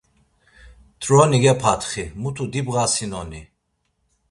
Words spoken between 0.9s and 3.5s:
Troni gepatxi, mutu dibğasinoni?